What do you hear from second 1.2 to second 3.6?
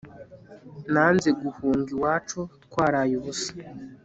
guhunga iwacu twaraye ubusa